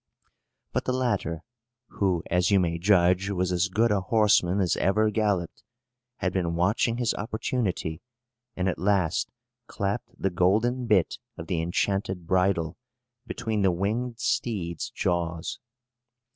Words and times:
But 0.73 0.85
the 0.85 0.93
latter 0.93 1.43
(who, 1.89 2.23
as 2.25 2.49
you 2.49 2.59
may 2.59 2.79
judge, 2.79 3.29
was 3.29 3.51
as 3.51 3.67
good 3.69 3.91
a 3.91 4.01
horseman 4.01 4.59
as 4.59 4.75
ever 4.77 5.11
galloped) 5.11 5.61
had 6.15 6.33
been 6.33 6.55
watching 6.55 6.97
his 6.97 7.13
opportunity, 7.13 8.01
and 8.55 8.67
at 8.67 8.79
last 8.79 9.29
clapped 9.67 10.09
the 10.19 10.31
golden 10.31 10.87
bit 10.87 11.19
of 11.37 11.45
the 11.45 11.61
enchanted 11.61 12.25
bridle 12.25 12.77
between 13.27 13.61
the 13.61 13.69
winged 13.69 14.19
steed's 14.19 14.89
jaws. 14.89 15.59